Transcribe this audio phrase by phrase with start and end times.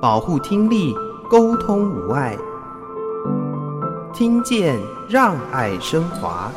[0.00, 0.94] 保护听力，
[1.28, 2.38] 沟通无碍，
[4.14, 4.78] 听见
[5.08, 6.52] 让爱升华。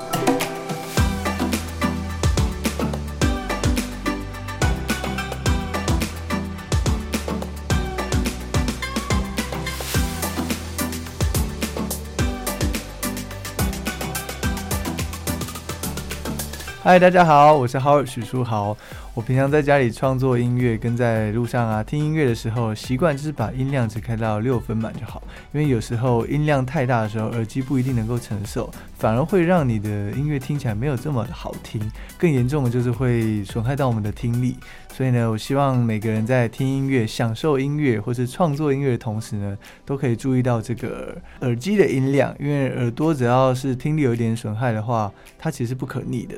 [16.84, 18.78] 嗨，大家好，我是 Howard 许书豪。
[19.14, 25.22] 我平常在家里创作音乐，跟在路上啊听音乐的时候，习惯就是把音量只开到六分满就好。
[25.52, 31.82] 因为有时候音量太大的时候，耳机不一定能够承受，反而会让你的音乐听起来没有这么好听。
[32.18, 34.56] 更严重的就是会损害到我们的听力。
[34.94, 46.36] 所以呢，我希望每个人在听音乐、享受音乐或是创作音乐的同时呢，都可以注意到这个耳机的音量，因为耳朵只要是听力有一点损害的话，它其实不可逆的。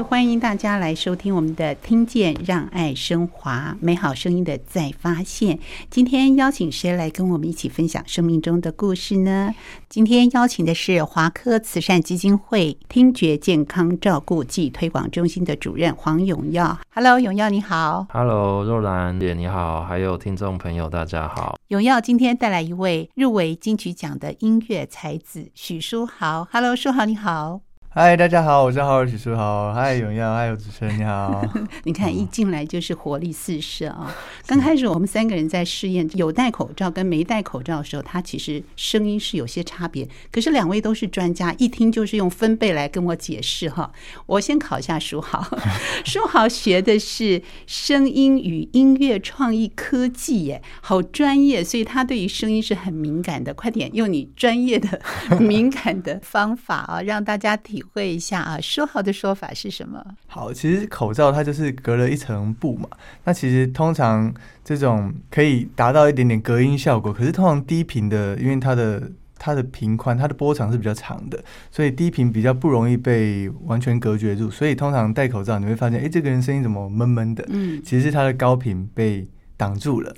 [0.00, 5.58] 嗨，欢迎大家来收听我们的《听见让爱升华》美好声音的再发现。
[5.90, 9.54] 今天邀请谁来跟我们一起分享生命中的故事呢？
[9.88, 16.78] 今天邀请的是华科慈善基金会听觉健康照顾暨推广中心的主任黄永耀。
[16.94, 18.06] Hello，永耀你好。
[18.10, 21.58] Hello，若兰姐你好，还有听众朋友大家好。
[21.68, 26.48] 永耀今天带来一位入围金曲奖的音乐才子许书豪。
[26.50, 27.60] Hello，书豪你好。
[27.92, 29.74] 嗨，大家好，我是 Howard 许书豪。
[29.74, 31.44] 嗨，永耀，嗨有主持人你好。
[31.82, 34.14] 你看一进来就是活力四射啊！
[34.46, 40.08] 刚开始我们三个人在试验有戴口罩跟没戴口罩的时候，他其实声音是有些差别。
[40.30, 43.90] 可是两位都是专家，一听就是用分贝来跟我解释哈。
[44.26, 45.44] 我先考一下书豪，
[46.06, 53.52] 书豪学的是声音与音乐创意科技耶，好专业，所以他对于声音是很敏感的。
[53.52, 55.00] 快点用你专业的
[55.40, 57.79] 敏感的方法啊，让大家体。
[57.80, 60.04] 体会一下啊，说好的说法是什么？
[60.26, 62.86] 好，其实口罩它就是隔了一层布嘛。
[63.24, 64.32] 那其实通常
[64.62, 74.50] 这种可以达到一点点隔音效果，可是通常低频的，因为它的它的频宽、它的波长是比较长的，所以低频比较不容易被完全隔绝住。
[74.50, 77.42] 所以通常戴口罩你会发现，哎，这个人声音怎么闷闷的？
[77.48, 79.26] 嗯，其实是他的高频被。
[79.60, 80.14] 挡住了，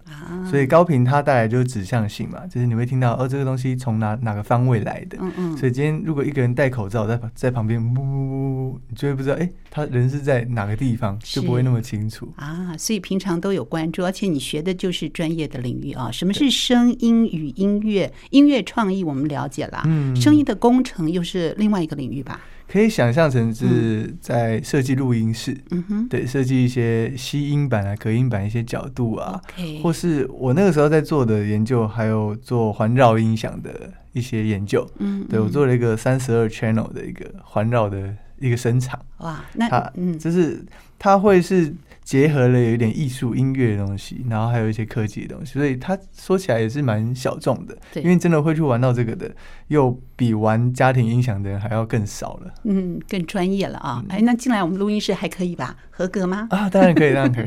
[0.49, 5.19] 所以高频它带来就是指向性嘛，就是你会听到哦，这个东西从哪哪个方位来的。
[5.21, 5.57] 嗯嗯。
[5.57, 12.73] 所以今天如果一个人戴口罩在在旁边，呜呜呜，你就会不知道，哎，他人是在哪个地方，就不会那么清楚啊。
[12.79, 16.09] 所以平常都有关注，而且你学的就是专业的领域啊。
[16.13, 18.13] 什么是声音与音乐？
[18.31, 22.41] 音乐创意我们了解了，嗯，声音的工程又是另外一个领域吧。
[22.73, 29.39] 可以想象成是在设计录音室，嗯哼，对，设计一些吸音板啊、隔音板一些角度啊.
[29.83, 40.65] 或是我那个时候在做的研究，还有做环绕音响的一些研究，嗯，嗯，对，我做了一个三十二 channel 的一个环绕的一个声场，哇，那它，嗯，就是
[40.99, 41.75] 它会是。
[42.05, 47.77] 结合了有一点艺术音乐的东西，然后还有一些科技的东西，所以他说起来也是蛮小众的。
[47.93, 49.31] 对，因为真的会去玩到这个的，
[49.69, 52.53] 又比玩家庭音响的人还要更少了。
[52.65, 54.05] 嗯，更专业了啊！
[54.09, 55.77] 哎、嗯，那进来我们录音室还可以吧？
[55.91, 56.49] 合格吗？
[56.51, 57.47] 啊，当然可以，当然可以。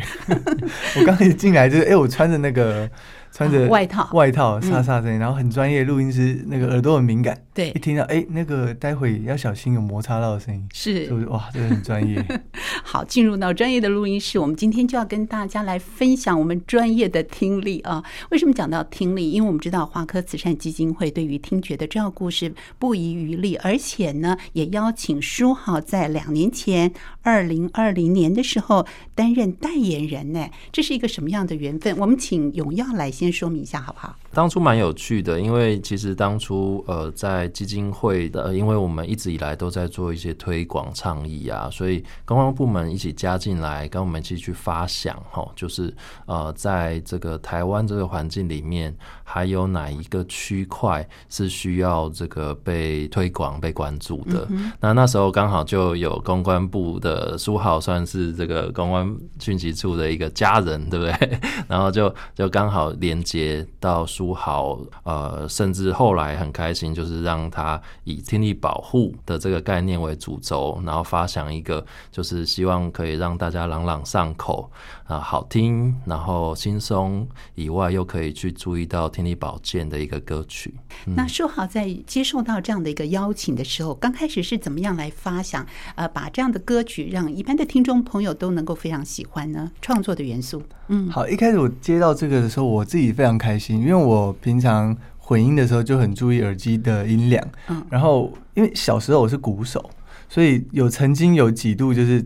[1.00, 2.90] 我刚一进来就是，哎，我穿着那个。
[3.36, 5.84] 穿着外套，外套沙沙声音，然后很专业。
[5.84, 12.26] 录音师那个耳朵很敏感，对，一听到哎，那个待会要小心有摩擦到的声音，是，哇，这个很专业。
[12.82, 18.02] 好，进入到专业的录音室，我们今天就要跟大家来分享我们专业的听力啊。
[18.32, 19.32] 为什么讲到听力？
[19.32, 30.48] 因为我们知道华科慈善基金会对于听觉的照顾是不遗余力，而且呢，也邀请书豪在两年前，二零二零年的时候担任代言人呢。
[30.72, 31.94] 这是一个什么样的缘分？
[31.98, 33.25] 我们请永耀来先。
[33.26, 34.16] 先说明一下好不好？
[34.36, 45.92] 当初蛮有趣的，因为其实当初呃在基金会的，因为我们一直以来都在做一些推广倡议啊，所以公关部门一起加进来，跟我们一起去发想哈，就是
[46.28, 54.46] 呃在这个台湾这个环境里面，还有哪一个区块是需要这个被推广、被关注的？
[54.52, 61.40] 嗯、那那时候刚好就有公关部的书豪，算是这个公关讯息处的一个家人，对不对？
[61.68, 63.16] 然后就就刚好连。
[63.16, 74.70] 连接到书豪，呃，甚至后来很开心，就是让他以听力保护的这个概念为主轴，然后发想一个，就是希望可以让大家朗朗上口
[75.06, 80.74] 啊，好听，然后轻松以外，又可以去注意到听力保健的一个歌曲。
[81.06, 85.66] 嗯、那书豪在接受到这样的一个邀请的时候，刚开始是怎么样来发想？
[85.96, 89.72] 呃，把这样的歌曲让一般的听众朋友都能够非常喜欢呢？
[89.82, 93.16] 创作的元素，嗯，好，一开始我接到这个的时候，我自己。
[93.16, 97.48] 非常开心，因为我平常混音的时候就很注意耳机的音量。
[97.70, 99.90] 嗯，然后因为小时候我是鼓手，
[100.28, 102.22] 所以有曾经有几度就是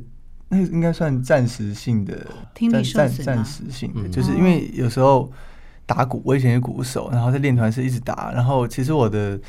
[0.47, 2.25] 那应该算暂时性的，
[2.55, 5.31] 听力受损暂暂时性的，嗯就是因为有时候
[5.85, 9.39] 打鼓，我以前是鼓手，然后在练团是一直打，然后其实我的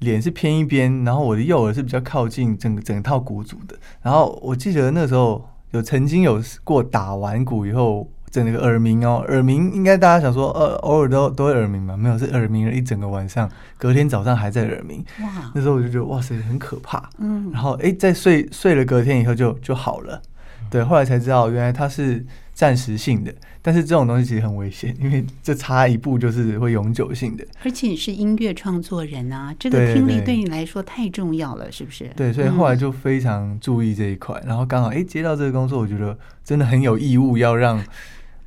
[0.00, 8.06] 脸是偏一边，然后我的右耳是比较靠近整个整套鼓组的，然后我记得那时候有曾经有过打完鼓以后。
[8.34, 11.96] 整个耳鸣哦，耳鸣应该大家想说，呃，偶尔都都会耳鸣嘛？
[11.96, 13.48] 没有，是耳鸣了一整个晚上，
[13.78, 15.04] 隔天早上还在耳鸣。
[15.22, 17.08] 哇，那时候我就觉得哇塞，很可怕。
[17.18, 20.20] 嗯，然后哎，在睡睡了隔天以后就就好了。
[20.68, 23.32] 对，后来才知道原来它是暂时性的，
[23.62, 27.46] 但是这种东西其实很危险，因为这差一步就是会永久性的。
[27.62, 32.10] 而且你是音乐创作人啊，这个听力对你来说太重要了，是不是？
[32.16, 34.34] 对，所以后来就非常注意这一块。
[34.42, 37.80] 嗯、然后刚好哎接到这个工作，我觉得真的很有义务要让。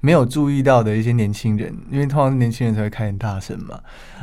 [0.07, 3.77] 没有注意到的一些年轻人，因为通常年轻人才会开很大声嘛，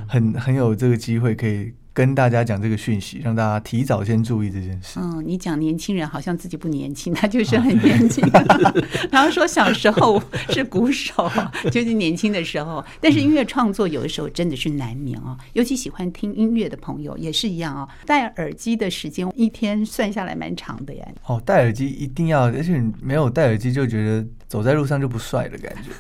[0.09, 4.99] 很很有这个机会可以跟大家讲这个讯息，让大家提早先注意这件事。
[4.99, 8.27] 嗯，你讲年轻人好像自己不年轻，他就是很年轻。
[9.13, 11.31] 然后说小时候是鼓手，
[11.71, 12.83] 就是年轻的时候。
[12.99, 17.87] 但是音乐创作有的时候真的是难免哦，尤其喜欢听音乐的朋友也是一样哦。
[18.07, 21.07] 戴耳机的时间一天算下来蛮长的呀。
[21.27, 24.27] 哦，戴耳机一定要，而且没有戴耳机就觉得。
[24.55, 25.91] 走在路上就不帅的感觉。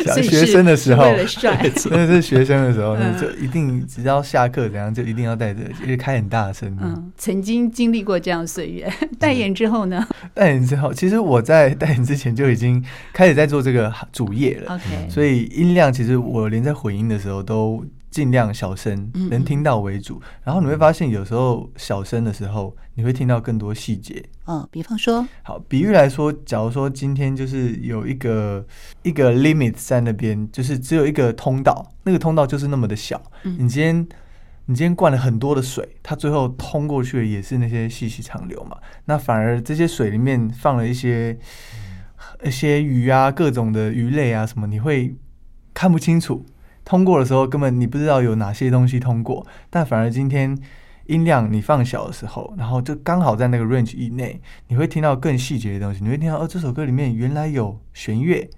[0.02, 6.74] 小学生的时候，为了帅， 那是学生的时候，就一定只要下课怎样，就一定要戴着，因为开很大声。
[6.80, 8.90] 嗯，曾经经历过这样岁月。
[9.18, 10.08] 代言之后呢？
[10.32, 12.82] 代言之后，其实我在代言之前就已经
[13.12, 14.76] 开始在做这个主业了。
[14.76, 17.84] OK，所以音量其实我连在混音的时候都。
[18.10, 20.20] 尽量小声，能听到为主。
[20.42, 24.24] 然后你会发现，有时候小声的时候，你会听到更多细节。
[24.46, 28.66] 嗯，比方说，好，比喻来说，假如说今天就是有一个
[29.02, 33.20] 一个 limit 在那边，就是只有一个通道，那个通道就是那么的小。
[33.42, 34.08] 你今天
[34.66, 38.76] 你今天灌了很多的水，它最后通过去的也是那些细细长流嘛。
[39.04, 41.38] 那反而这些水里面放了一些
[42.42, 45.14] 一些鱼啊，各种的鱼类啊什么，你会
[45.74, 46.44] 看不清楚。
[46.88, 50.56] 通过的时候，根本你不知道有哪些东西通过，但反而今天
[51.04, 56.02] 音量你放小的时候，然后就刚好在那个 range 以内，你会听到更细节的东西。
[56.02, 58.48] 你会听到，哦，这首歌里面原来有弦乐，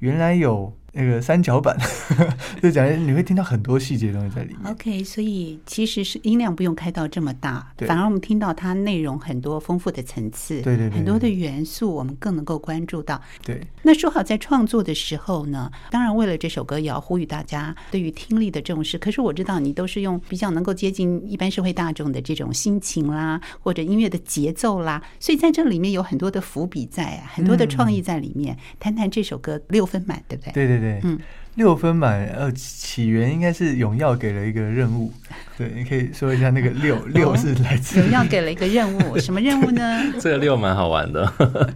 [0.00, 0.70] 原来有。
[0.98, 1.78] 那个三角板，
[2.60, 4.72] 就讲你会听到很多细节的东西在里面。
[4.72, 13.22] OK，所以其实是音量不用开到这么大，反而我们听到它内容很多丰富的层次，对对对，很多的元素我们更能够关注到。
[13.44, 18.98] 对，那说好在创作的时候呢，当然为了这首歌也要呼吁大家对于听力的重视。
[18.98, 28.48] 可是我知道你都是用比较能够接近一般社会大众的这种心情啦，或者音乐的节奏啦，所以在这里面有很多的伏笔在啊，很多的创意在里面。
[28.48, 30.52] 嗯、谈谈这首歌六分满，对不对？
[30.52, 31.18] 对对对，嗯。
[31.58, 35.12] 六分满，呃，起源应该是永耀给了一个任务，
[35.56, 40.00] 对，你可以说一下那个六 六是来自永耀给了一个任务，什么任务呢？
[40.22, 41.74] 这个六蛮好玩的，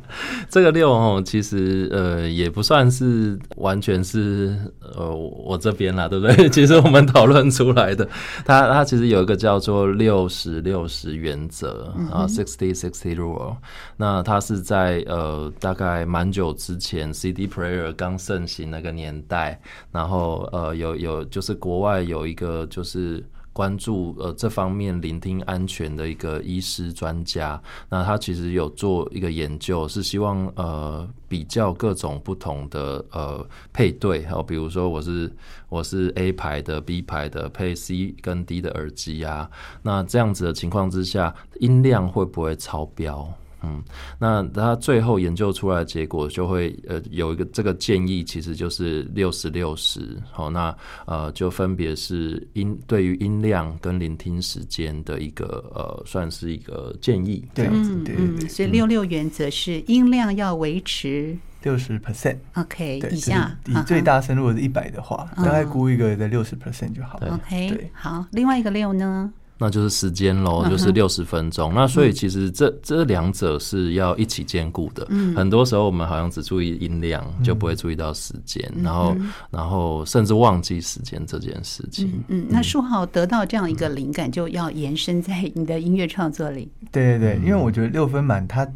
[0.49, 4.56] 这个六哦，其实呃也不算是完全是
[4.94, 6.49] 呃我这边啦，对不对？
[6.50, 8.08] 其实我们讨论出来的，
[8.44, 13.56] 它它其实有一个叫做六十六十原则啊，sixty sixty rule，
[13.96, 19.61] 那它是在呃大概蛮久之前，CD player 刚盛行那个年代。
[19.90, 35.31] 然后呃，有有就是国外有一个就是关注呃这方面聆听安全的一个医师专家，那他其实有做一个研究，是希望呃比较各种不同的呃配对，还有比如说我是
[35.69, 39.50] 我是 A 牌的 B 牌的配 C 跟 D 的耳机啊，
[39.82, 43.31] 那这样子的情况之下，音量会不会超标？
[43.64, 43.82] 嗯，
[44.19, 50.74] 那他最后研究出来的结果就会呃有一个这个建议，其实就是六十六十，好，那
[51.06, 69.32] 呃就分别是音对于音量跟聆听时间的一个呃算是一个建议，这样子，对，嗯，所以六六原则是音量要维持六十 percent，OK 以下，以最大声如果是一百的话，大概估一个在六十 percent 就好了，OK，好，另外一个六呢？
[69.59, 71.73] 那就是时间喽，就是六十分钟。
[71.73, 75.06] 那所以其实这这两者是要一起兼顾的。
[75.37, 79.17] 很多时候我们好像只注意音量，就不会注意到时间，然后
[79.51, 82.23] 然后甚至忘记时间这件事情。
[82.29, 86.71] 嗯，那书豪得到这样一个灵感，就要延伸在你的音乐创作里。
[86.91, 88.67] 对对对，因为我觉得六分满它。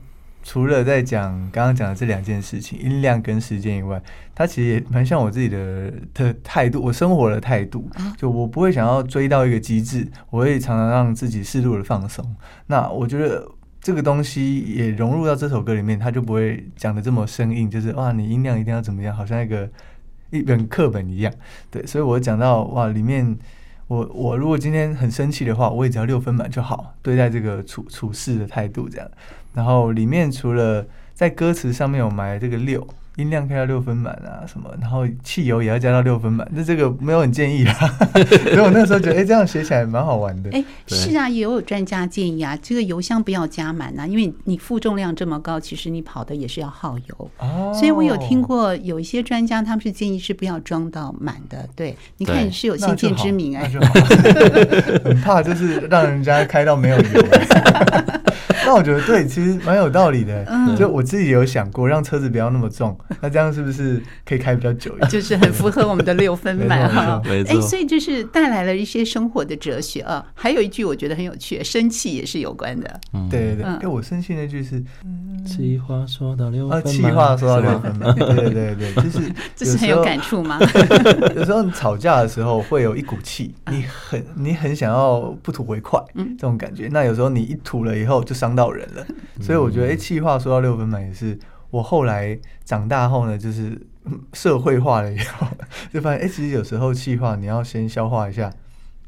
[0.46, 4.00] 除了在讲刚刚讲的这两件事情，音量跟时间以外，
[4.32, 7.90] 它其实也蛮像我自己的的态度，我生活的态度。
[8.16, 12.24] 就我不会想要追到一个极致，我会常常让自己适度的放松。
[12.68, 13.44] 那我觉得
[13.80, 19.68] 这个东西也融入到这首歌里面，它就不会讲的这么生硬，就是哇，你音量一定要怎么样，好像一个
[20.30, 21.32] 一本课本一样。
[21.72, 23.36] 对，所以我讲到哇，里面
[23.88, 29.10] 我我如果今天很生气的话，我也只要六分满就好，对待这个处处事的态度这样。
[29.54, 32.86] 然后里面除了在歌词上面有埋这个六。
[33.16, 37.74] 音量开到六分满啊，什么，然后汽油也要加到六分满，那这个没有很建议啊。
[38.14, 40.50] 所以我那时候觉得，哎、欸，这样写起来蛮好玩的。
[40.50, 47.30] 哎、欸，是啊，也有专家建议啊，这个油箱不要加满啊，因为你负重量这么高，其实你跑的也是要耗油。
[47.38, 47.72] 哦。
[47.74, 51.66] 所以我有听过有一些专家，他们是建议是不要装到满的。
[51.74, 53.70] 对，你看你是有先见之明哎。
[55.04, 57.04] 很怕就是让人家开到没有油。
[58.66, 60.44] 那我觉得对，其实蛮有道理的。
[60.48, 60.76] 嗯。
[60.76, 62.98] 就我自己有想过，让车子不要那么重。
[63.20, 65.08] 那这样是不是可以开比较久一点？
[65.12, 67.22] 就是很符合我们的六分满哈。
[67.24, 70.24] 哎、欸，所以就是带来了一些生活的哲学啊。
[70.34, 73.00] 还有一句我觉得很有趣，生气也是有关的。
[73.12, 74.82] 嗯、对对对，哎、欸，我生气那句是
[75.46, 78.14] 气话说到六分满，气话说到六分满。
[78.16, 80.58] 对对对对，就是 这是很有感触吗？
[81.36, 86.88] 有时候你吵架的时候会有一股气，你很你很想要不吐为快，这种感觉。
[86.90, 89.06] 那有时候你一吐了以后就伤到人了，
[89.40, 91.38] 所以我觉得哎，气话说到六分满也是。
[91.68, 93.78] 我后来长大后呢，就是
[94.32, 95.46] 社会化了以后，
[95.92, 98.50] 就发现，哎、欸，其实有时候气话你要先消化一下，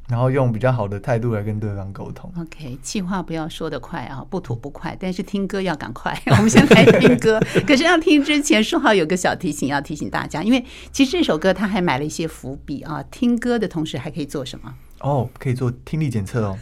[0.09, 2.31] 然后用比较好的态度来跟对方沟通。
[2.37, 6.21] OK，气话不要说得快啊，不吐不快，但是听歌要赶快。
[6.33, 13.03] 我们先来听歌，可是要听之前，说好有个小提醒要提醒大家，因为其实这首歌他还埋了一些伏笔啊。
[13.11, 14.75] 听歌的同时还可以做什么？
[15.01, 16.59] 哦，可以做听力检测哦。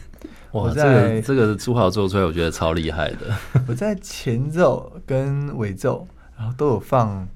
[0.64, 3.34] 哇，这个这个朱豪做出来，我觉得超厉害的。
[3.68, 7.26] 我在前奏跟尾奏，然后都有放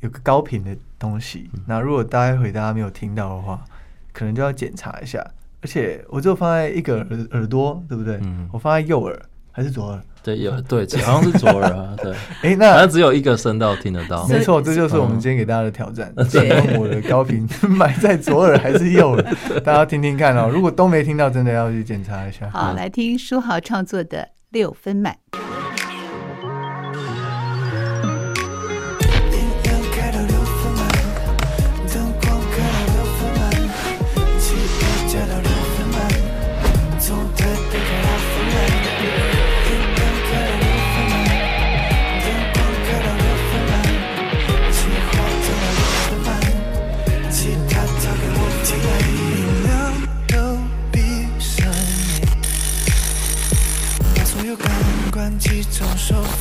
[0.00, 1.50] 有个高频的东西。
[1.66, 3.64] 那如果待会大家没有听到的话，
[4.12, 5.24] 可能就要检查一下。
[5.60, 8.18] 而且我就放在一个耳耳朵，对不对？
[8.22, 9.16] 嗯，我放在右耳
[9.52, 10.02] 还是左耳？
[10.22, 11.94] 对，有对，好像是左耳啊。
[12.00, 14.26] 对，哎、欸，那好像只有一个声道听得到。
[14.28, 16.12] 没错，这就是我们今天给大家的挑战。
[16.30, 19.34] 对，我的高频 埋在左耳还是右耳？
[19.64, 20.48] 大家听听看哦。
[20.52, 22.48] 如果都没听到，真的要去检查一下。
[22.50, 24.18] 好，来听书豪创作的
[24.50, 25.16] 《六分满》。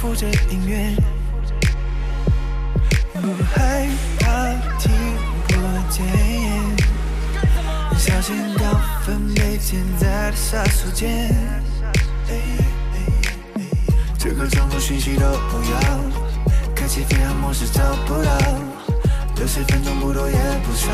[0.02, 0.96] 附着音乐，
[3.14, 3.22] 不
[3.54, 3.88] 害
[4.20, 4.92] 怕听
[5.48, 5.54] 不
[5.92, 6.04] 见。
[8.00, 11.36] 小心掉粉被嵌在了杀鼠键。
[14.18, 15.80] 这个重要讯息都不要，
[16.74, 18.40] 开启黑暗模式找不到。
[19.36, 20.90] 六十分钟不多也不少，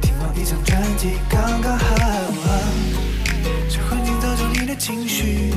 [0.00, 1.86] 听完一张专辑刚刚好。
[3.68, 5.54] 是环境造就你的情绪，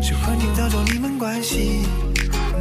[0.00, 1.86] 是环境造就你们关系。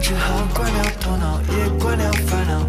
[0.07, 2.59] 只好关掉头脑，也关掉烦恼。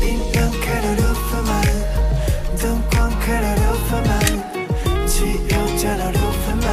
[0.00, 1.50] 音量开到六分满，
[2.58, 4.10] 灯光开到六分满，
[5.06, 6.66] 汽油加到六分满，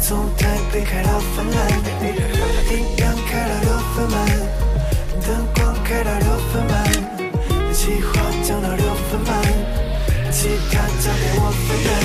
[0.00, 1.58] 从台北开到芬兰。
[2.70, 4.16] 音量开到六分满，
[5.20, 6.72] 灯光开到六分满，
[7.70, 9.30] 计划降到六分满，
[10.32, 11.99] 其他交给我分担。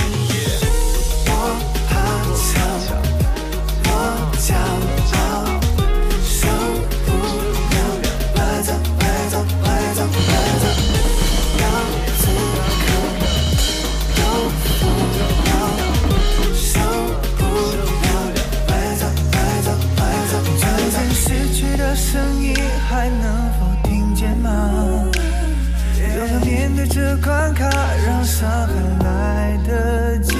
[28.46, 30.36] 哪还来得及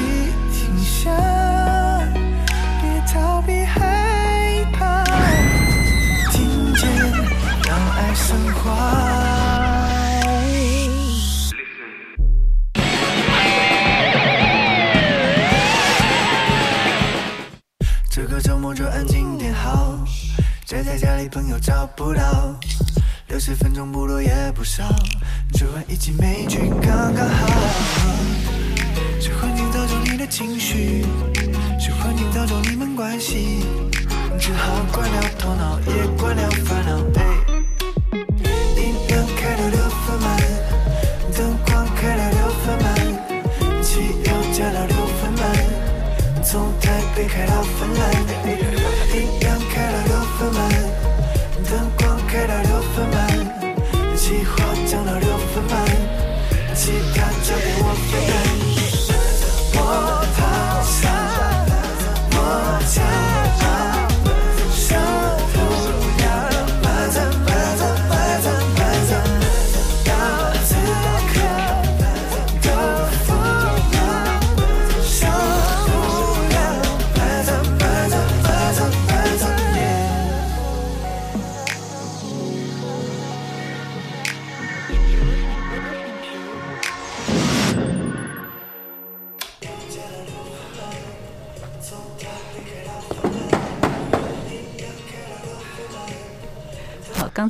[0.53, 1.11] 停下
[2.81, 5.03] 别逃避害怕
[6.31, 6.89] 听见
[7.67, 9.03] 让爱升华
[18.09, 19.99] 这个周末就安静点好
[20.65, 22.55] 宅在家里朋友找不到
[23.27, 24.85] 六十分钟不多也不少
[25.55, 26.71] 吃完一起美去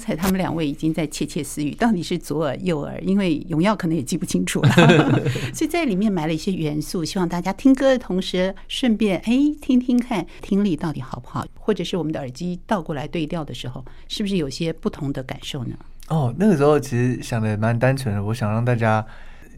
[0.07, 2.97] 才他们两位已经在窃窃私语，到底是左耳右耳？
[3.01, 4.71] 因为荣耀可能也记不清楚了，
[5.53, 15.75] 所以在里面埋了一些元素，希望大家听歌的同时，顺便哎听听看听力到底好不好，或者是我们的耳机倒过来对调的时候，是不是有些不同的感受呢？
[16.09, 19.05] 哦，那个时候其实想的蛮单纯的，我想让大家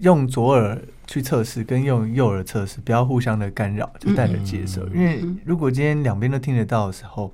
[0.00, 4.86] 用左耳去测试，跟用右耳测试，不要互相的干扰，就带着接受。
[4.88, 7.30] 因为如果今天两边都听得到的时候。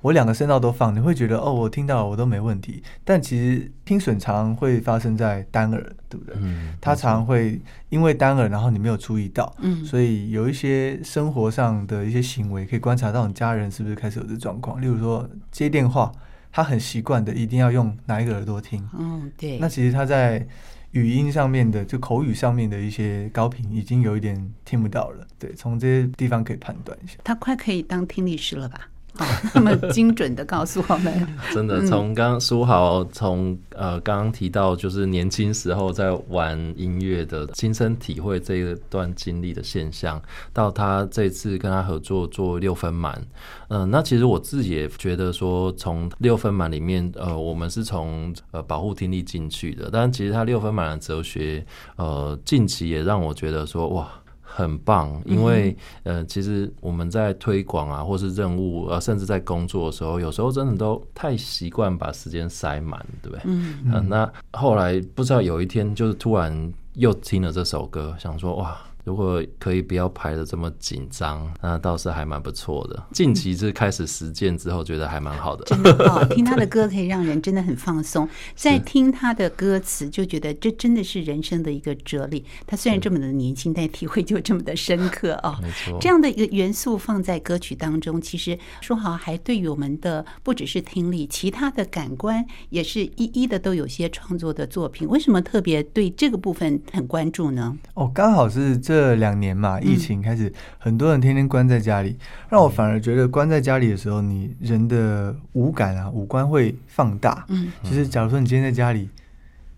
[0.00, 2.82] 我两个声道都放，你会觉得哦，我听到我都没问题。
[3.04, 6.34] 但其实听损常会发生在单耳，对不对？
[6.38, 14.80] 嗯，它常会因为单耳，然后你没有注意到，嗯，所以有一些生活上的一些行为，可以观察到你家人是不是开始有这状况。
[14.80, 16.12] 例如说接电话，
[16.52, 19.58] 他很习惯的一定要用哪一个耳朵听，嗯，对。
[19.58, 20.46] 那其实他在
[20.92, 25.26] 语音上面的，就口语上面的一些高频，已经有一点听不到了。
[25.38, 27.18] 对，从这些地方可以判断一下。
[27.24, 28.88] 他快可以当听力师了吧？
[29.18, 40.22] 哦、 那么精准的告诉我们， 真的从刚书豪从呃刚刚提到就是年轻时候在玩音乐的亲身体会这一段经历的现象，
[40.52, 43.20] 到他这次跟他合作做六分满，
[43.68, 54.08] 嗯、呃，那其实我自己也觉得说，从六分满里面，呃，我们是从呃保护听力进去的，但其实他六分满的哲学，呃，近期也让我觉得说哇。
[54.50, 63.42] 很棒，因为呃，其实我们在推广啊，或是任务，呃，甚至在工作的时候，有时候真的都太习惯把时间塞满，对不对？
[63.44, 64.00] 嗯嗯、呃。
[64.00, 68.76] 那后来不知道有一天，就是突然又听了这首歌，想说哇。
[69.08, 73.02] 如果可以不要排的这么紧张，那倒是还蛮不错的。
[73.10, 75.64] 近期是开始实践之后，觉得还蛮好的。
[75.64, 78.28] 真的哦，听他的歌可以让人真的很放松。
[78.54, 82.44] 在听他的歌词，就觉得这真的是人生的一个哲理。
[82.66, 85.56] 他虽然这么的年轻，但体会就这么的深刻哦。
[85.62, 95.08] 没错，这样的一个元素放在歌曲当中，其实书豪还对于我们的不只是听力，其他的感官也是一一的都有些创作的作品。
[95.08, 97.74] 为什么特别对这个部分很关注呢？
[97.94, 98.97] 哦，刚好是这。
[98.98, 107.44] 这两年嘛，疫情开始，很多人天天关在家里，让我反而觉得关在家里的时候，你人的五感啊、五官会放大。
[107.48, 109.08] 嗯，其实假如说你今天在家里，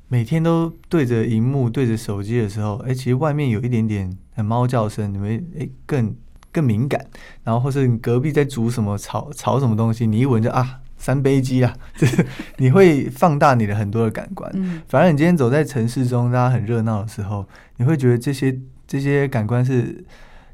[0.09, 6.17] 每天都对着荧幕、对着手机的时候，哎，其实外面有一点点猫叫声，你会哎更
[6.51, 7.07] 更敏感。
[7.45, 10.81] 然后或是你隔壁在煮什么、炒炒什么东西，你一闻就啊。
[10.97, 12.23] 三杯鸡啊， 就是
[12.59, 14.51] 你会放大你的很多的感官。
[14.55, 17.47] 嗯，反而你今天走在城市中，大家很热闹的时候，
[17.79, 18.55] 你会觉得这些
[18.91, 20.05] 这些感官是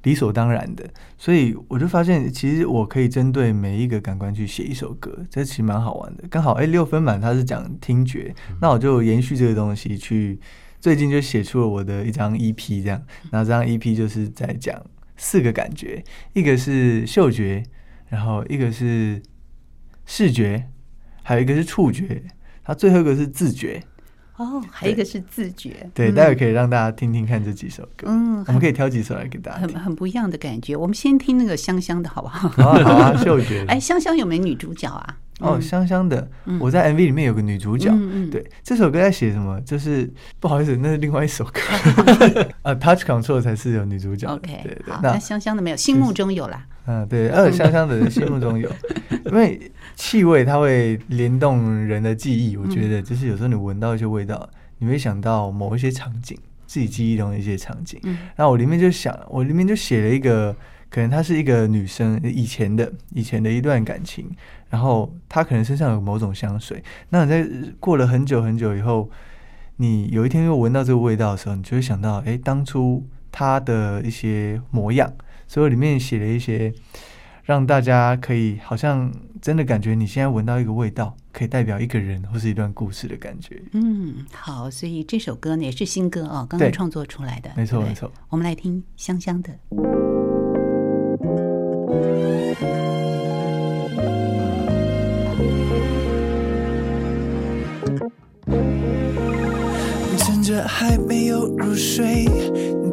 [0.02, 0.84] 理所当然的。
[1.16, 6.24] 所以我就发现，其实我可以针对每一个感官去写一首歌，这其实蛮好玩的。
[6.28, 10.38] 刚好，哎，六分满它是讲听觉，那我就延续这个东西去，
[10.78, 13.02] 最近就写出了我的一张 EP，这样。
[13.32, 14.78] 那这张 EP 就是在讲
[15.16, 17.62] 四个感觉，一个是嗅觉，
[18.08, 19.22] 然后一个是。
[20.08, 20.68] 视觉，
[21.24, 22.22] 还有一个是触觉，
[22.62, 23.82] 它最后一个是自觉。
[24.36, 25.88] 哦，还有一个是自觉。
[25.94, 28.06] 对，待会可以让大家听听看这几首歌。
[28.08, 29.74] 嗯，我们可以挑几首来给大家听。
[29.74, 30.76] 很很不一样的感觉。
[30.76, 32.48] 我们先听那个香香的好不好？
[32.62, 33.64] 好啊，好啊，嗅觉。
[33.66, 35.16] 哎，香香有没有女主角啊？
[35.40, 36.26] 哦，香香的，
[36.58, 37.92] 我在 MV 里面有个女主角。
[38.30, 39.60] 对，这首歌在写什么？
[39.60, 41.60] 就是不好意思，那是另外一首歌。
[42.62, 44.26] 啊， Touch Control 才是有女主角。
[44.28, 44.94] OK，对对。
[45.02, 46.64] 那香香的没有，心目中有啦。
[46.86, 48.70] 嗯，对，呃，香香的人心目中有，
[49.26, 52.56] 因为气味它会联动人的记忆。
[52.56, 58.00] 我觉得就是有时候你闻到一些味道，你会想到某一些场景，自己记忆中的一些场景。
[58.04, 60.54] 嗯，然后我里面就想，我里面就写了一个，
[60.88, 64.30] 可能她是一个女生，以前的以前的一段感情，
[64.70, 66.82] 然后她可能身上有某种香水。
[67.10, 67.46] 那你在
[67.78, 69.10] 过了很久很久以后，
[69.76, 75.12] 你有一天又闻到这个味道的时候，你就会想到，哎，当初她的一些模样。
[75.48, 76.72] 所以里面写了一些，
[77.44, 83.62] 让大家可以好像真的感觉你现在闻到一个味道，可以代表一个人或是一段故事的感觉。
[83.72, 88.10] 嗯，好，所以这首歌呢也是新歌哦，刚刚创作出来的，没错没错。
[88.28, 89.56] 我们来听香香的。
[100.62, 102.24] 还没有入睡。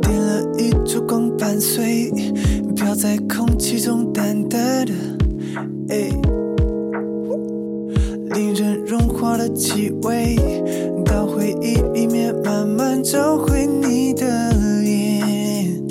[0.01, 2.11] 点了一束光伴随，
[2.75, 4.93] 飘在空气中淡淡的，
[5.89, 6.09] 哎，
[8.35, 10.35] 令人融化的气味，
[11.05, 15.81] 到回忆里面慢慢找回你的脸。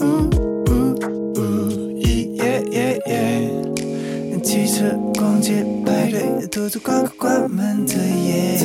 [0.00, 0.28] 呜
[0.68, 0.94] 呜
[1.36, 1.40] 呜，
[1.96, 3.50] 耶耶耶，
[4.42, 8.58] 汽车、逛街、派对，独自关关门的夜，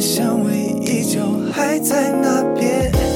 [0.00, 1.20] 香味依旧
[1.52, 3.07] 还在那边。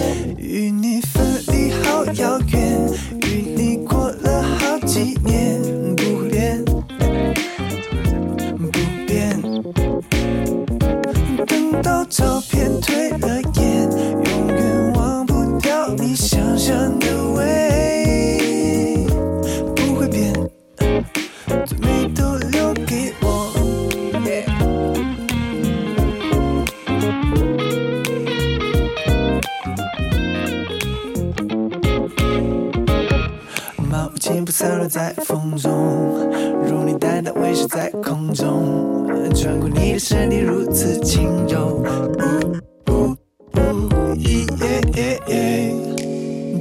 [38.32, 41.82] 中，穿过你的身体如此轻柔。
[42.18, 43.16] 呜呜
[43.54, 44.46] 呜，耶
[44.94, 45.74] 耶耶，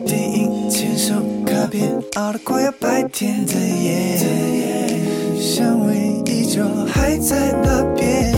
[0.05, 4.17] 电影牵手卡片，熬得快要白天的夜，
[5.39, 8.33] 香味依旧还在那边，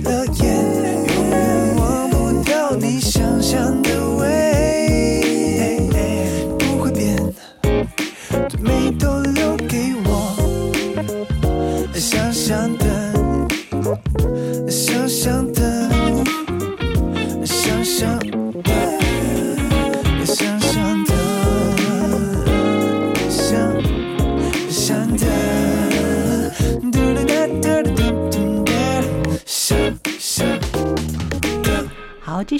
[0.00, 0.54] 的眼，
[1.14, 3.87] 永远忘不掉你想象。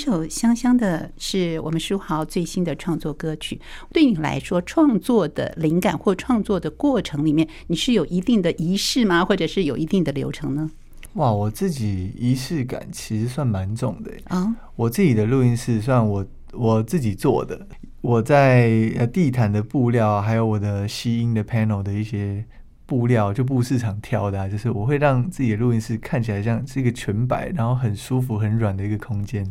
[0.08, 3.60] 首《香香的》是我们书豪最新的创作歌曲。
[3.92, 9.22] 对你来说，创作的灵感或创作的过程里面，你是有一定的仪式吗？
[9.22, 10.70] 或者是有一定的流程呢？
[11.14, 14.56] 哇，我自己仪式感其实算蛮重的啊。
[14.76, 17.66] 我自己的录音室算我我自己做的。
[18.00, 22.42] 我在呃地毯的布料，还有我的吸音的 panel 的一些
[22.86, 29.44] 布料，就布市场挑的，啊，就是我会让自己的录音室看起来像是一个全白，然后很舒服、很软的一个空间，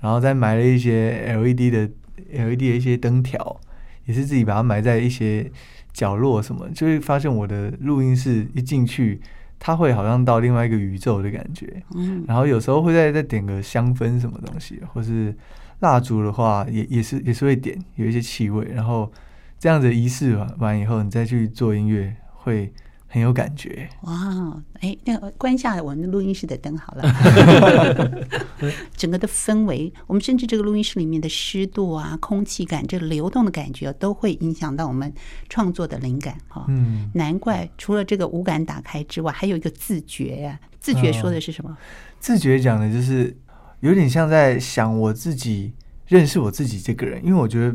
[0.00, 1.90] 然后再埋了一些 LED 的
[2.32, 3.60] LED 的一些灯条，
[4.04, 5.50] 也是自己把它埋在一些
[5.92, 9.20] 角落什么，就会发现我的录音室一进去，
[9.58, 11.82] 它会好像到另外一个宇宙的感觉。
[11.94, 15.34] 嗯，然后有时候会再再点个香氛什么东西，或是。
[15.80, 19.12] 蜡烛的话也，也也是也是会点有一些气味，然后
[19.58, 22.72] 这样子仪式完完以后，你再去做音乐会
[23.06, 23.88] 很有感觉。
[24.02, 28.26] 哇，哎，那个关下我们录音室的灯好了，
[28.96, 35.12] 整个的氛围，我们甚至这个录音室里面的湿度啊、空气感、这个流动的感觉，都会影响到我们
[35.48, 36.64] 创作的灵感哈。
[36.68, 40.68] 嗯，难怪除了这个五感打开之外，还有一个自觉呀、啊。
[40.78, 41.70] 自觉说的是什么？
[41.70, 41.76] 哦、
[42.20, 43.36] 自觉讲的就是。
[43.80, 45.70] 有点像在想我自己，
[46.06, 47.72] 认识我自己这个人，因为我觉得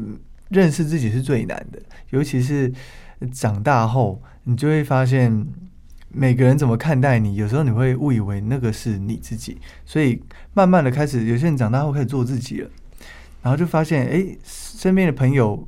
[0.49, 2.73] 认识自己是最难的，尤其是
[3.31, 5.45] 长大后，你就会发现
[6.09, 10.21] 每个人怎么看待你，有时候你会误以为那个是你自己，所以
[10.53, 12.69] 慢慢的开始，有些人长大后开始做自己了，
[13.41, 15.67] 然后就发现，哎，身边的朋友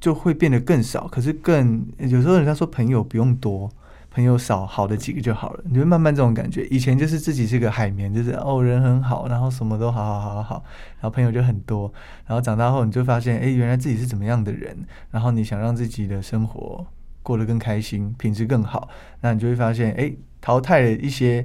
[0.00, 3.70] 就会变得更少，可是更有时候人家说朋友不用多。
[4.08, 5.64] 朋友少，好的几个就好了。
[5.66, 11.92] 你会慢慢这种感觉，以前就是自己是个海绵，就是哦人很好，然后什么都好好好好好，然后朋友就很多。
[12.26, 14.74] 然后长大后，你就发现，哎，原来自己是怎么样的人。
[15.10, 16.86] 然后你想让自己的生活
[17.26, 18.88] 过得更开心，品质更好，
[19.22, 21.44] 那你就会发现，哎，淘汰了一些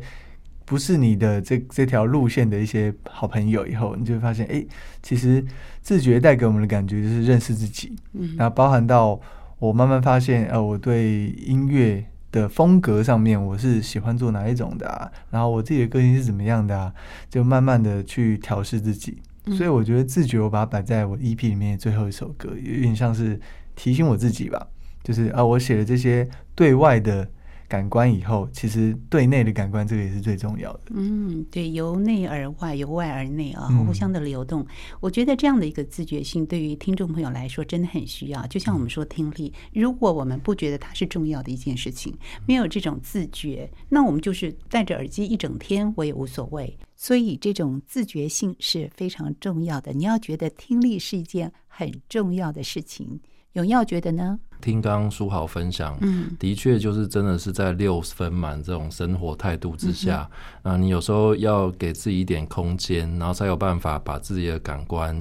[0.64, 4.64] 不是你的这这条路线的一些好朋友以后，你就会发现，哎，
[5.02, 5.44] 其实
[5.82, 7.96] 自觉带给我们的感觉就是认识自己。
[8.14, 9.20] 嗯，然后包含到
[9.58, 12.06] 我慢慢发现，呃，我对音乐。
[12.32, 15.12] 的风格上面，我是喜欢做哪一种的啊？
[15.32, 16.94] 然后我自己的个性是怎么样的啊？
[17.30, 19.22] 就慢慢的去调试自己。
[19.58, 23.38] 所以我觉得自觉，我把它摆在我 EP 里面最后一首歌，有点像是
[23.76, 24.66] 提醒我自己吧。
[25.04, 27.30] 就是啊，我写了这些对外的。
[27.72, 30.82] 感官以后，其实对内的感官，这个也是最重要的。
[30.90, 34.60] 嗯，对，由内而外，由外而内啊，互相的流动。
[34.60, 34.68] 嗯、
[35.00, 38.46] 我觉得这样的一个自觉性，对于听众朋友来说，真的很需要。
[38.48, 42.14] 就像我们说听力，如果我们不觉得它是重要的一件事情，
[42.46, 46.78] 没有这种自觉，那我们就是戴着耳机一整天，我也无所谓。
[46.98, 49.94] 所以，这种自觉性是非常重要的。
[49.94, 53.22] 你要觉得听力是一件很重要的事情，
[53.54, 54.40] 咏耀觉得呢？
[54.62, 60.20] 听刚刚书豪分享，嗯，的确就是真的是在六分满这种生活态度之下，
[60.62, 65.16] 啊、嗯，你有时候要给自己一点空间，然后才有办法把自己的感官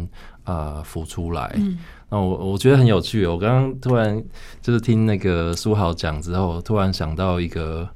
[0.44, 1.52] 啊、呃、浮出来。
[1.56, 1.78] 嗯，
[2.10, 3.26] 那我我觉得很有趣。
[3.26, 4.22] 我刚刚突然
[4.60, 7.88] 就是听那个书豪讲之后，突然想到一个。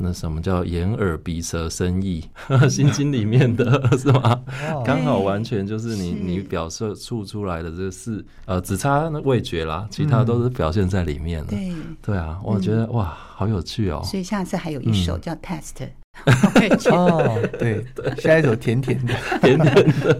[0.00, 2.24] 那什么叫眼耳鼻舌身意？
[2.70, 3.64] 心经里面的
[3.98, 4.40] 是吗？
[4.84, 11.48] 刚好完全就是你你表示出出来的这个是呃，只差那味觉啦，其他都是表现在里面了。
[11.50, 14.00] 对对啊，我觉得哇，好有趣哦。
[14.04, 15.88] 所以下次还有一首叫 Test。
[16.90, 17.84] 哦，对，
[18.18, 20.14] 下一首甜甜的，甜甜的，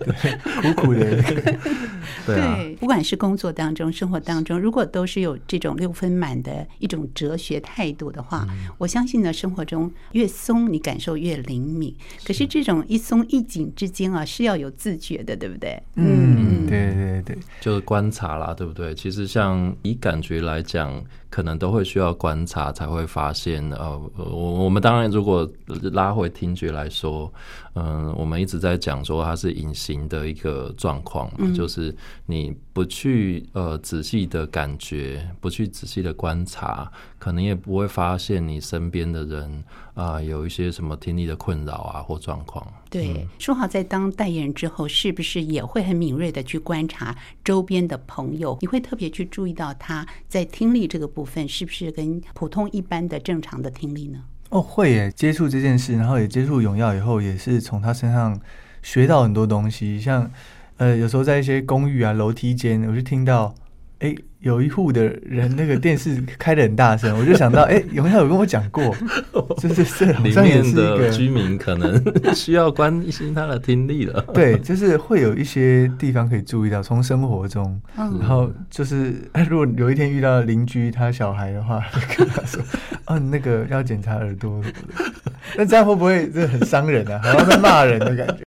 [0.62, 1.22] 苦苦的。
[2.26, 11.94] 对啊，不管是工作当中、生活当中，如果都是有这种六分满的一种哲学态度的话，嗯我相信呢，生活中越松，你感受越灵敏。
[12.24, 15.82] 可是这种一松一紧之间啊，是要有自觉的，对不对？
[15.96, 18.94] 嗯，对对对，就是观察啦，对不对？
[18.94, 23.68] 其实像以感觉来讲，可能都会需要观察才会发现。
[23.70, 25.48] 呃，我我们当然如果
[25.92, 27.32] 拉回听觉来说，
[27.74, 31.94] 嗯、呃，我们一直在讲说它是隐形的一个状况嘛，嗯、就是
[32.26, 36.88] 你不去呃仔细的感觉，不去仔细的观察，
[37.18, 39.64] 可能也不会发现你身边的人
[39.94, 42.64] 啊、呃、有一些什么听力的困扰啊或状况。
[42.88, 48.56] 对，说好在当代言人之后，是不是也会很敏锐的去观察周边的朋友？
[48.60, 54.22] 你会特别去注意到他在听力这个部分是不是跟普通一般的正常的听力呢？
[54.50, 58.40] 哦，会耶，接触这件事，然后也接触永耀以后，也是从他身上
[58.84, 59.98] 学到很多东西。
[59.98, 60.30] 像
[60.78, 63.54] 呃，有时候在一些公寓啊、楼梯间，我就听到。
[64.00, 68.94] 哎，有一户的人那个电视开的很大声，我就想到，哎，有没有跟我讲过，
[69.58, 72.00] 就是这里面的居民可能
[72.32, 74.24] 需要关心他的听力了。
[74.32, 79.14] 对，就是会有一些地方可以注意到，从生活中，然后就是，
[79.50, 82.62] 如果有一天遇到邻居他小孩的话，就跟他说，
[83.06, 84.94] 哦，那个要检查耳朵什么
[85.26, 85.32] 的。
[85.56, 87.20] 那这样会不会这很伤人啊？
[87.24, 88.44] 好像在骂人的感觉。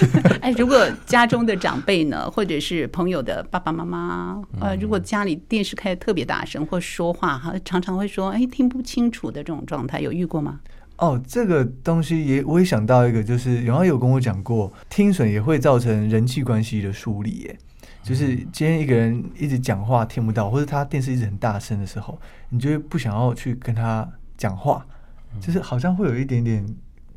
[0.42, 10.60] 哎，如果家中的长辈呢，或者是朋友的爸爸妈妈，呃，如果家里电视开的特别大声，或说话哈，常常会说，哎，听不清楚的这种状态，有遇过吗？
[10.98, 17.30] 哦，这个东西也我也想到一个，就是咏耀有跟我讲过，听损也会造成人际关系的疏离。
[17.40, 17.58] 耶，
[18.02, 24.86] 就是今天一个人一直讲话听不到，或者他电视一直很大声的时候，你就会不想要去跟他讲话，
[25.38, 26.66] 就是好像会有一点点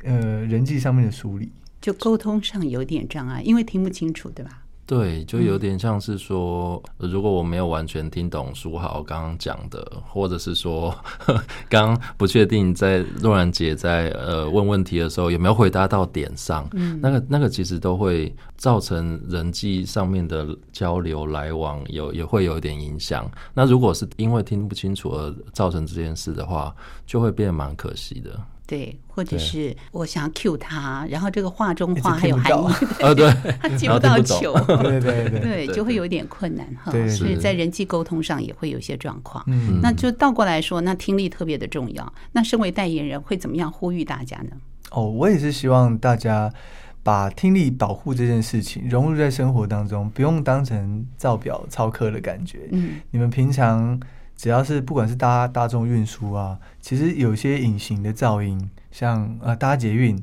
[0.04, 1.50] 呃人际上面的疏离。
[1.80, 4.62] 就沟通上有点障碍，因为听不清楚，对吧？
[4.86, 10.92] 对，就有点像是说，如果我没有完全听懂书豪刚刚讲的，或者是说，
[11.70, 23.30] 刚刚不确定在若然姐在呃问问题的时候有没有回答到点上，嗯，那个那个其实都会造成人际上面的交流来往有也会有一点影响。
[23.54, 26.74] 那如果是因为听不清楚而造成这件事的话，
[27.06, 28.36] 就会变得蛮可惜的。
[28.70, 33.28] 对，或者是我想要 cue 他，然后这个话中话还有含义，啊， 对，
[33.60, 36.92] 他接不到球， 对对对，对，就会有点困难哈。
[37.08, 39.42] 所以在人际沟通上也会有一些状况。
[39.48, 42.14] 嗯，那就倒过来说，那听力特别的重要。
[42.30, 44.50] 那身为代言人，会怎么样呼吁大家呢？
[44.92, 46.54] 哦，我也是希望大家
[47.02, 52.68] 把听力保护这件事情融入在生活当中，不用当成造表操课的感觉。
[52.70, 54.00] 嗯，你们平常。
[54.40, 60.18] 只要是不管是搭大众运输啊，其实有些隐形的噪音，像呃搭捷运，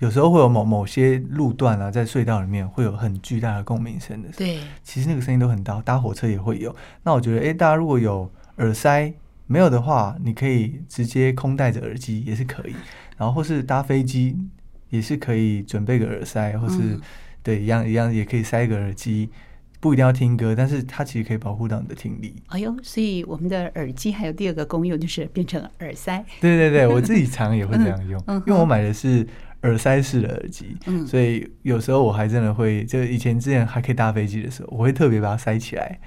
[0.00, 4.28] 有时候会有某某些路段啊，在隧道里面会有很巨大的共鸣声的。
[4.36, 6.76] 对，其实那个声音都很大，搭火车也会有。
[7.04, 9.10] 那我觉得，哎，大家如果有耳塞
[9.46, 12.74] 没有的话，你可以直接空戴着耳机也是可以。
[13.16, 14.36] 然后或是搭飞机
[14.90, 17.00] 也是可以准备个耳塞，或是、嗯、
[17.42, 19.30] 对一样一样也可以塞个耳机。
[19.84, 22.34] 不一定要听歌，但是它其实可以保护到你的听力。
[22.46, 26.24] 哎呦，所以我们的耳机还有第二个功用，就是变成耳塞。
[26.40, 29.26] 对对对， 我自己常也会这样用，嗯、因为我买的是
[29.60, 36.00] 耳塞式的耳机，嗯、所以有时候我还真的会，就以前之前还可以搭飞机的时候，我会特别把它塞起来。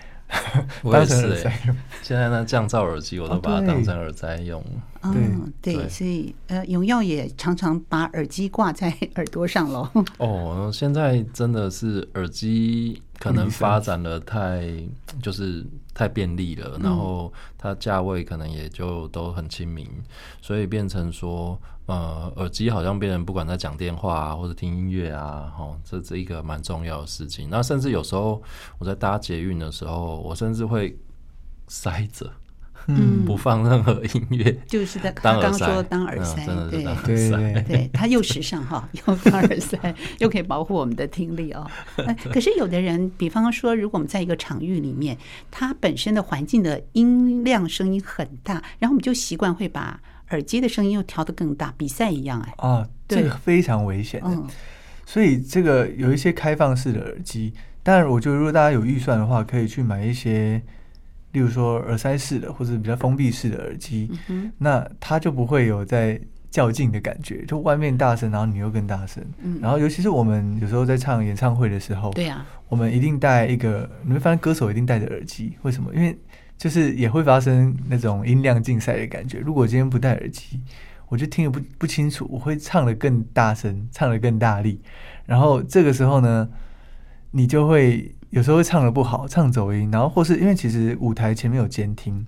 [0.84, 1.60] 我也是、欸，
[2.04, 4.62] 现在那降噪耳机我都把它当成耳塞用。
[5.02, 5.14] 哦、
[5.62, 5.76] 对。
[5.76, 9.90] 对，所以呃，荣耀也常常把耳机挂在耳朵上喽。
[10.18, 14.68] 哦，现在真的是耳机可能发展的太
[15.22, 15.66] 就是
[15.98, 19.90] 太便利了，然后它价位可能也就都很亲民，
[20.40, 21.60] 所以变成说。
[21.88, 27.50] 呃，耳机好像变成不管在讲电话啊，或者听音乐啊，哦，这是一个蛮重要的事情。
[27.50, 28.44] 那甚至有时候
[28.78, 31.00] 我在搭捷运的时候，我甚至会
[31.70, 32.30] 塞着，
[32.88, 39.78] 嗯，不放任何音乐，就是在他刚说当耳塞，嗯、对对对对，他又时尚哈， 又当耳塞，
[40.20, 41.70] 又可以保护我们的听力哦。
[42.32, 45.18] 可是有的人，比方说，如果我们在一个场域里面，
[45.52, 50.00] 它本身的环境的音量声音很大，然后我们就习惯会把。
[50.32, 52.54] 耳机的声音又调得更大，比赛一样哎！
[52.58, 54.28] 啊，这个非常危险的。
[54.28, 54.46] 嗯、
[55.06, 60.62] 所以这个有一些开放式的耳机，当然我觉得如果大家有预算的话，可以去买一些，
[61.32, 69.24] 例如说耳塞式的或者比较封闭式的耳机，嗯、那它就不会有在较劲的感觉，就外面大声，然后你又更大声。
[69.44, 75.94] 嗯、然后尤其是我们有时候在唱演唱会的时候，对啊，我们一定戴一个，你会发现歌手一定戴着耳机，为什么？
[75.94, 76.18] 因为
[76.58, 79.38] 就是也会发生那种音量竞赛的感觉。
[79.40, 80.60] 如果今天不戴耳机，
[81.10, 84.82] 我就听得不不清楚，我会唱的更大声，唱的更大力。
[85.26, 86.50] 然后这个时候呢，
[87.32, 89.90] 你就会有时候会唱的不好，唱走音。
[89.92, 92.26] 然后或是因为其实舞台前面有监听，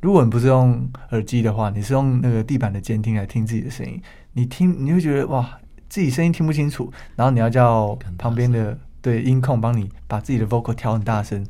[0.00, 4.00] 如果你不是用耳机的话，你是用那个地板的监听来听自己的声音，
[4.32, 6.92] 你听你会觉得哇，自己声音听不清楚。
[7.16, 11.46] 然后你要叫旁边的对音控帮你把自己的 vocal 调很大声。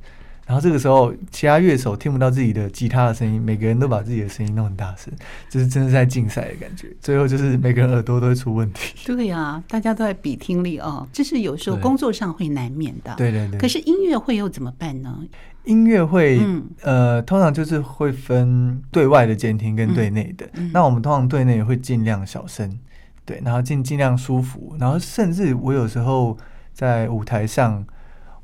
[0.50, 5.14] 然后这个时候，其他乐手听不到自己的吉他的声音，每个人都把自己的声音弄很大声，
[5.48, 6.88] 就是真的在竞赛的感觉。
[7.00, 8.96] 最后就是每个人耳朵都会出问题。
[9.06, 13.14] 对呀、啊，大家都在比听力哦，这是有时候工作上会难免的。
[13.16, 13.60] 对对对。
[13.60, 15.20] 可是音乐会又怎么办呢？
[15.66, 20.44] 音乐会，嗯、呃，通常就是会分对外的监听跟对内的。
[20.54, 22.76] 嗯嗯、那我们通常对内会尽量小声，
[23.24, 26.36] 对，然后尽尽量舒服，然后甚至我有时候
[26.72, 27.86] 在舞台上。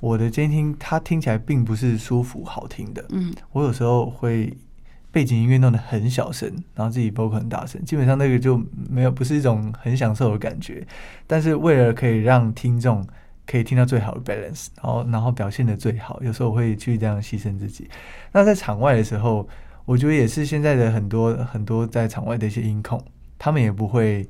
[0.07, 3.05] 我的监听，它听起来并不是舒服好听的。
[3.11, 4.57] 嗯，我有时候会
[5.11, 8.57] 背景音乐弄得很小声，然后自己 vocal 很大声，基本上那个就
[8.89, 10.87] 没有不是一种很享受的感觉。
[11.27, 13.05] 但是为了可以让听众
[13.47, 17.89] 可以听到最好的 balance，然后然后表现的最好，有时候我会去这样牺牲自己。
[18.31, 19.49] 那在场外的时候，
[19.85, 23.03] 我觉得也是现在的很多很多在场外的一些音控，
[23.39, 24.25] 他们也不会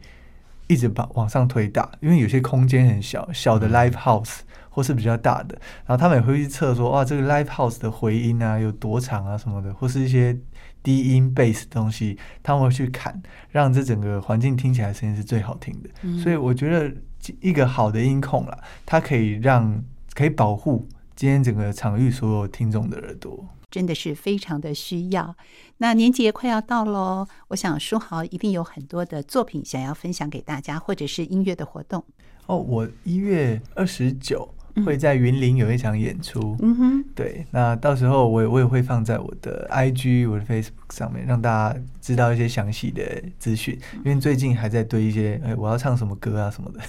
[0.67, 4.39] 一直把往上推大，因为有些空间很小，小的 live house。
[4.69, 10.39] 或是比较大的，然后他们也会去测说，哇，这个 live house 的回音啊有多长啊什么的，或是一些
[10.83, 13.19] 低音 bass 的东西，他们会去砍，
[13.51, 15.89] 让这整个环境听起来声音是最好听的。
[16.03, 16.95] 嗯、所以我觉得
[17.41, 25.37] 一个好的音控啦，它可以让可以保护今天整个场域所有听众的耳朵，真的是非常的需要。
[25.77, 32.03] 那年节快要到喽，我想书豪一定有很多的作品想要分享给大家，或者是音乐的活动。
[32.47, 34.49] 哦，我一月二十九。
[34.85, 43.03] 会在云林有一场演出，嗯哼，对，那到时候我也我也会放在我的 IG、我的 Facebook 上面，让大家知道一些详细的
[43.39, 43.79] 资讯。
[44.05, 46.81] 因为最近还在堆一些，哎，我要唱什么歌啊什么的。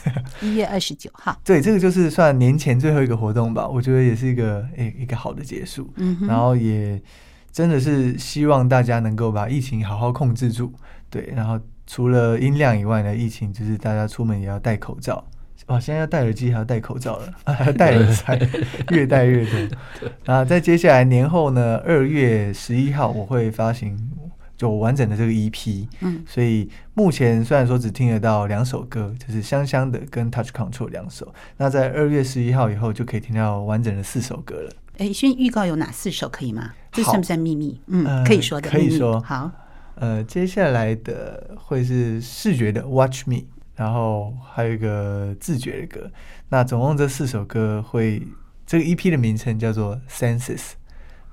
[0.42, 3.68] 一月二十九号， 对，这个就是算年前最后一个活动吧。
[3.68, 5.90] 我觉得也是一个，哎，一个好的结束。
[5.96, 7.02] 嗯哼，然后也
[7.52, 10.74] 真的是希望大家能够把疫情好好控制住。
[11.10, 15.26] 对，然后除了音量以外呢，疫情就是大家出门也要戴口罩。
[15.68, 18.40] 哦，现在要戴耳机，还要戴口罩了， 还要戴耳塞，
[18.90, 19.78] 越戴越多。
[20.24, 23.98] 然后在接下来年后呢，二月十一号我会发行
[24.56, 25.88] 就完整的这个 EP。
[26.00, 31.34] 嗯，所以目前虽然说只听得到两首歌，就是香香的跟 Touch Control 两首。
[31.58, 34.72] 那在二月十一号以后就可以听到完整的四首歌了。
[35.00, 36.72] 哎，先预告有哪四首可以吗？
[36.94, 37.80] 这算不算秘密？
[37.88, 39.20] 嗯，可以说的，可以说。
[39.20, 39.52] 好，
[39.96, 43.44] 呃，接下来的会是视觉的 Watch Me。
[43.78, 46.12] 然后还有一个自觉的歌，
[46.50, 48.22] 那总共这四首歌会，
[48.66, 50.72] 这个 EP 的名称叫做 Senses，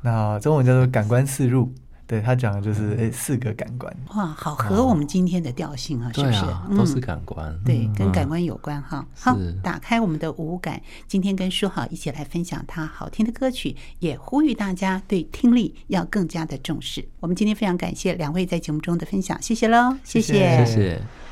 [0.02, 1.72] 那中文叫做感官四入，
[2.06, 3.90] 对，他讲的就是诶四个感官。
[4.14, 6.44] 哇，好合我们今天的调性啊，是不是？
[6.44, 9.06] 啊、都是感官，嗯、对，跟感官有关哈。
[9.14, 10.78] 好，打开我们的五感，
[11.08, 17.02] 今天跟书豪一起来分享他好听的歌曲，也呼吁大家对听力要更加的重视。
[17.20, 21.23] 我们今天非常感谢两位在节目中的分享，谢谢喽，谢谢，谢谢。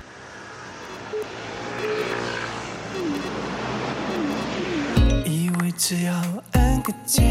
[5.77, 6.13] 只要
[6.53, 7.25] 按个键，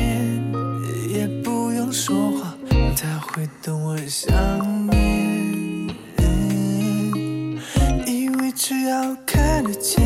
[1.09, 2.53] 也不用说话，
[2.95, 4.31] 他会懂我想
[4.87, 5.89] 念。
[8.05, 10.01] 以为只要看得见，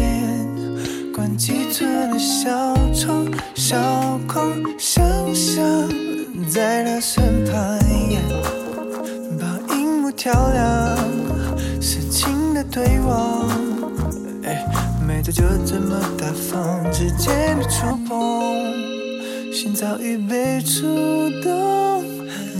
[1.13, 2.49] 关机车的小
[2.93, 3.25] 窗，
[3.55, 5.63] 小框，想象
[6.49, 7.79] 在他身旁，
[9.39, 10.97] 把荧幕调亮，
[11.81, 13.54] 深情的对望。
[15.27, 18.71] 没多久就这么大方，指尖的触碰，
[19.51, 20.83] 心早已被触
[21.41, 22.03] 动。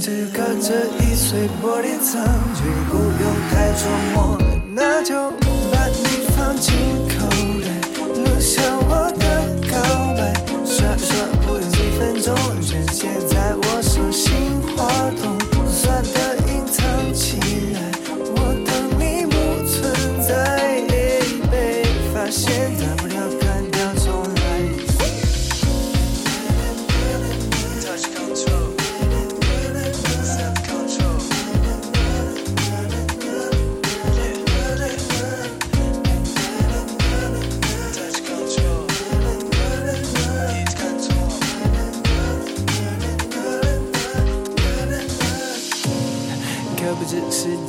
[0.01, 3.85] 只隔着一碎玻璃窗，却不用太琢
[4.15, 4.37] 磨，
[4.73, 5.29] 那就
[5.71, 6.73] 把你放进
[7.07, 7.27] 口
[7.61, 9.23] 袋，录下我的
[9.69, 9.77] 告
[10.15, 10.33] 白，
[10.65, 14.33] 刷一刷不用几分钟，全写在我手心
[14.75, 14.89] 滑
[15.21, 15.37] 动，
[15.69, 16.34] 算的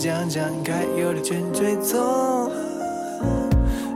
[0.07, 2.49] 讲讲该有的全追踪。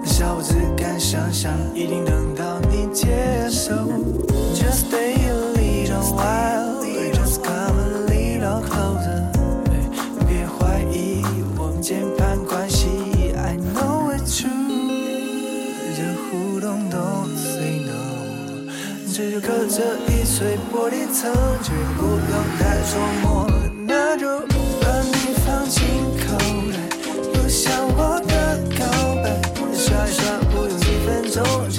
[0.05, 3.07] 下午只敢想象，一定等到你接
[3.49, 3.71] 受。
[4.53, 6.83] Just stay a little while,
[7.15, 9.23] just come a little closer。
[10.27, 11.23] 别怀疑
[11.57, 12.89] 我们键盘关系
[13.37, 14.51] ，I know it's true。
[15.95, 18.67] 这互动 don't say no。
[19.15, 21.33] 这就隔着一碎玻璃层，
[21.63, 23.49] 却不用太琢磨，
[23.87, 24.50] 那就。
[31.37, 31.71] 用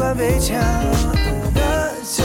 [0.00, 0.58] 也不管被抢，
[1.54, 2.24] 那就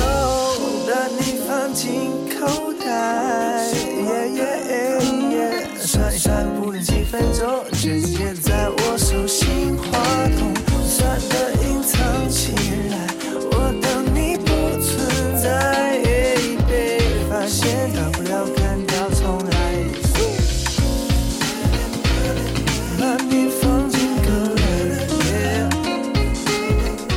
[0.88, 8.34] 把你放进口袋，yeah yeah yeah，刷一刷不用几分钟，直接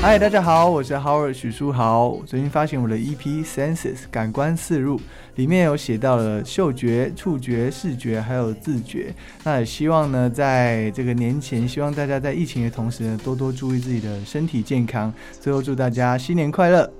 [0.09, 2.19] 嗨，大家好，我是 Howard 许书豪。
[2.25, 4.99] 最近发行我的 EP Senses 感官四入，
[5.35, 9.15] 里面有写到了嗅觉、触觉、视觉，还有自觉。
[9.45, 15.13] 那也希望呢，在这个年前，希望大家在疫情的同时呢，多多注意自己的身体健康。
[15.43, 16.91] 最后祝大家新年快乐！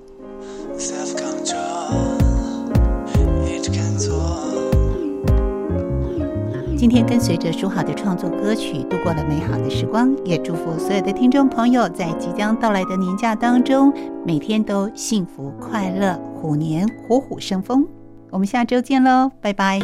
[6.79, 13.91] 今天跟随着书豪的创作歌曲度过了美好的时光，也祝福所有的听众朋友在即将到来的年假当中，
[14.25, 17.85] 每天都幸福快乐，虎年虎虎生风。
[18.29, 19.81] 我们下周见喽，拜拜。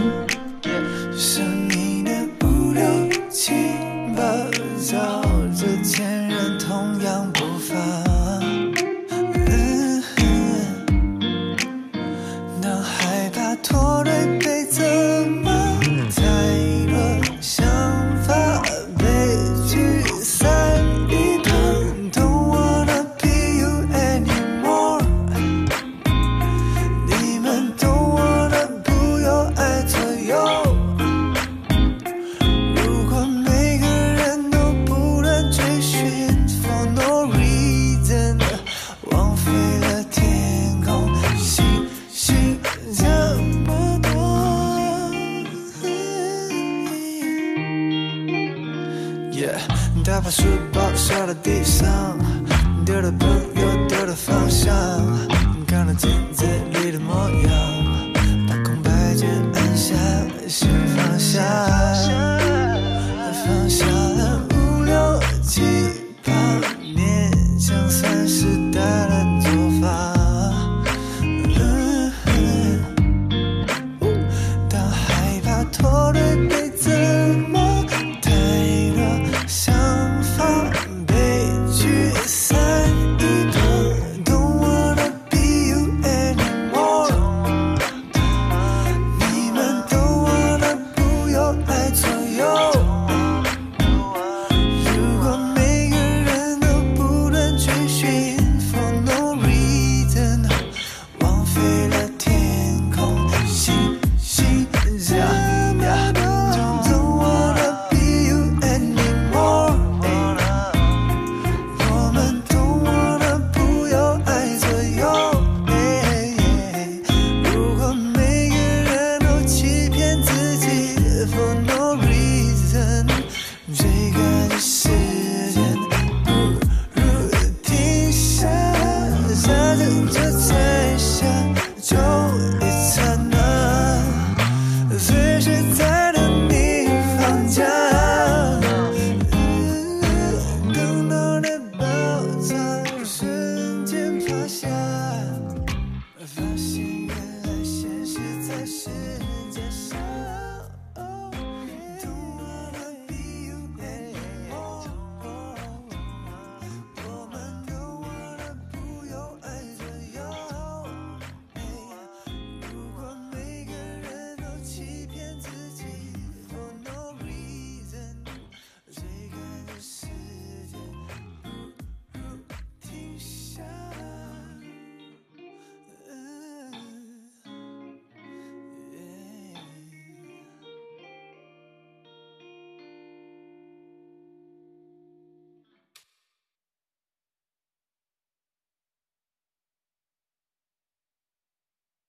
[1.11, 2.81] 是你的不留
[3.29, 3.53] 情，
[4.15, 4.23] 暴
[4.79, 5.21] 躁
[5.53, 7.75] 着前任同样步伐。
[9.49, 10.23] 嗯哼，
[12.61, 14.14] 当害怕拖累
[50.21, 52.17] 把书包摔到地上，
[52.85, 53.29] 丢了朋